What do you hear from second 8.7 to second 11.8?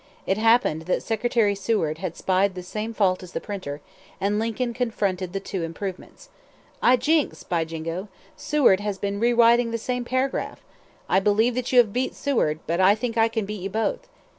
has been rewriting the same paragraph. I believe you